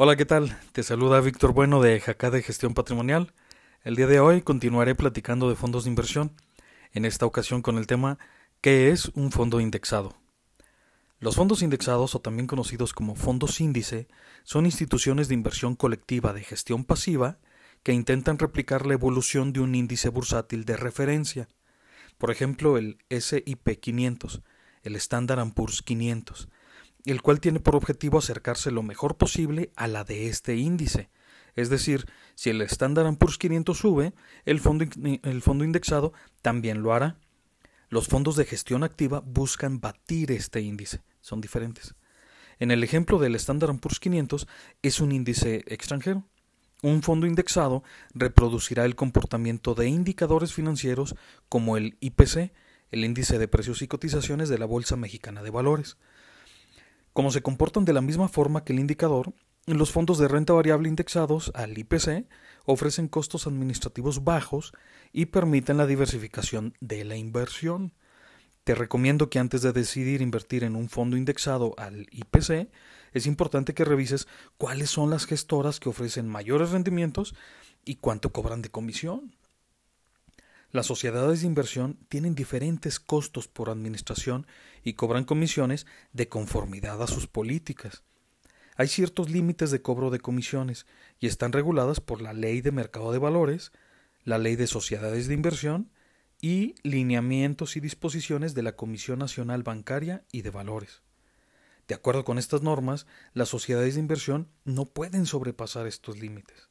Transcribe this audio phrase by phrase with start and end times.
[0.00, 0.56] Hola, ¿qué tal?
[0.70, 3.32] Te saluda Víctor Bueno de Jacá de Gestión Patrimonial.
[3.82, 6.30] El día de hoy continuaré platicando de fondos de inversión,
[6.92, 8.16] en esta ocasión con el tema
[8.60, 10.14] ¿qué es un fondo indexado?
[11.18, 14.06] Los fondos indexados, o también conocidos como fondos índice,
[14.44, 17.40] son instituciones de inversión colectiva de gestión pasiva
[17.82, 21.48] que intentan replicar la evolución de un índice bursátil de referencia.
[22.18, 24.42] Por ejemplo, el SIP 500,
[24.84, 26.48] el Standard Poor's 500,
[27.04, 31.10] el cual tiene por objetivo acercarse lo mejor posible a la de este índice.
[31.54, 34.84] Es decir, si el Standard Poor's 500 sube, el fondo,
[35.22, 36.12] el fondo indexado
[36.42, 37.16] también lo hará.
[37.88, 41.94] Los fondos de gestión activa buscan batir este índice, son diferentes.
[42.58, 44.46] En el ejemplo del Standard Poor's 500
[44.82, 46.24] es un índice extranjero.
[46.82, 47.82] Un fondo indexado
[48.14, 51.16] reproducirá el comportamiento de indicadores financieros
[51.48, 52.52] como el IPC,
[52.90, 55.96] el índice de precios y cotizaciones de la Bolsa Mexicana de Valores.
[57.18, 59.32] Como se comportan de la misma forma que el indicador,
[59.66, 62.28] los fondos de renta variable indexados al IPC
[62.64, 64.72] ofrecen costos administrativos bajos
[65.12, 67.92] y permiten la diversificación de la inversión.
[68.62, 72.70] Te recomiendo que antes de decidir invertir en un fondo indexado al IPC,
[73.12, 77.34] es importante que revises cuáles son las gestoras que ofrecen mayores rendimientos
[77.84, 79.34] y cuánto cobran de comisión.
[80.70, 84.46] Las sociedades de inversión tienen diferentes costos por administración
[84.84, 88.02] y cobran comisiones de conformidad a sus políticas.
[88.76, 90.86] Hay ciertos límites de cobro de comisiones
[91.18, 93.72] y están reguladas por la Ley de Mercado de Valores,
[94.24, 95.90] la Ley de Sociedades de Inversión
[96.40, 101.02] y lineamientos y disposiciones de la Comisión Nacional Bancaria y de Valores.
[101.88, 106.68] De acuerdo con estas normas, las sociedades de inversión no pueden sobrepasar estos límites.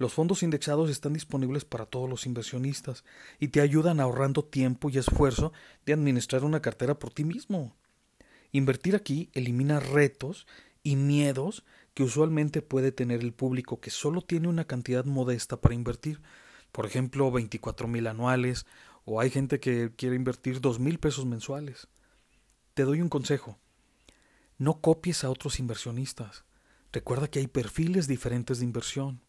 [0.00, 3.04] Los fondos indexados están disponibles para todos los inversionistas
[3.38, 5.52] y te ayudan ahorrando tiempo y esfuerzo
[5.84, 7.76] de administrar una cartera por ti mismo.
[8.50, 10.46] Invertir aquí elimina retos
[10.82, 15.74] y miedos que usualmente puede tener el público que solo tiene una cantidad modesta para
[15.74, 16.22] invertir,
[16.72, 18.64] por ejemplo, 24 mil anuales,
[19.04, 21.88] o hay gente que quiere invertir dos mil pesos mensuales.
[22.72, 23.58] Te doy un consejo.
[24.56, 26.46] No copies a otros inversionistas.
[26.90, 29.20] Recuerda que hay perfiles diferentes de inversión.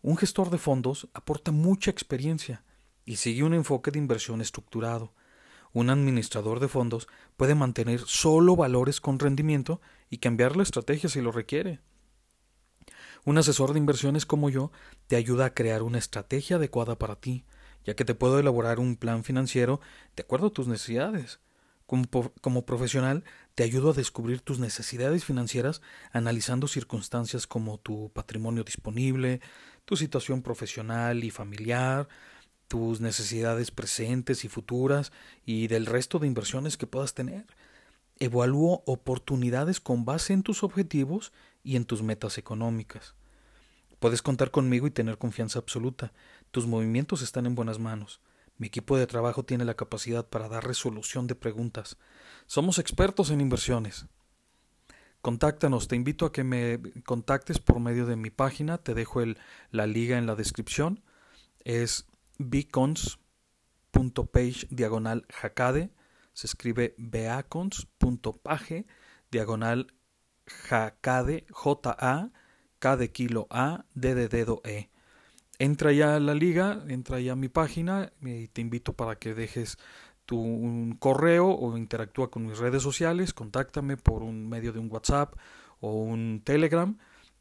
[0.00, 2.62] Un gestor de fondos aporta mucha experiencia
[3.04, 5.12] y sigue un enfoque de inversión estructurado.
[5.72, 11.20] Un administrador de fondos puede mantener solo valores con rendimiento y cambiar la estrategia si
[11.20, 11.80] lo requiere.
[13.24, 14.70] Un asesor de inversiones como yo
[15.08, 17.44] te ayuda a crear una estrategia adecuada para ti,
[17.84, 19.80] ya que te puedo elaborar un plan financiero
[20.16, 21.40] de acuerdo a tus necesidades.
[21.88, 25.80] Como, profesional, te ayudo a descubrir tus necesidades financieras
[26.12, 29.40] analizando circunstancias como tu patrimonio disponible,
[29.86, 32.06] tu situación profesional y familiar,
[32.68, 35.12] tus necesidades presentes y futuras
[35.46, 37.46] y del resto de inversiones que puedas tener.
[38.18, 41.32] Evalúo oportunidades con base en tus objetivos
[41.64, 43.14] y en tus metas económicas.
[43.98, 46.12] Puedes contar conmigo y tener confianza absoluta.
[46.50, 48.20] Tus movimientos están en buenas manos.
[48.58, 51.96] Mi equipo de trabajo tiene la capacidad para dar resolución de preguntas.
[52.46, 54.06] Somos expertos en inversiones.
[55.22, 59.36] Contáctanos, te invito a que me contactes por medio de mi página, te dejo el,
[59.70, 61.04] la liga en la descripción.
[61.64, 62.06] Es
[62.38, 65.90] beacons.page diagonal jacade,
[66.32, 68.86] se escribe beacons.page
[69.30, 69.92] diagonal
[70.46, 72.32] jacade, J-A,
[72.78, 74.88] K de kilo A, D de dedo E.
[75.58, 79.34] Entra ya a la liga, entra ya a mi página y te invito para que
[79.34, 79.76] dejes
[80.24, 84.90] tu un correo o interactúa con mis redes sociales, contáctame por un medio de un
[84.90, 85.34] WhatsApp
[85.80, 86.96] o un Telegram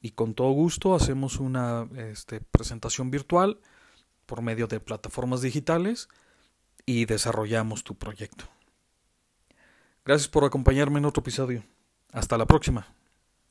[0.00, 3.60] y con todo gusto hacemos una este, presentación virtual
[4.26, 6.08] por medio de plataformas digitales
[6.84, 8.44] y desarrollamos tu proyecto.
[10.04, 11.62] Gracias por acompañarme en otro episodio.
[12.12, 12.86] Hasta la próxima.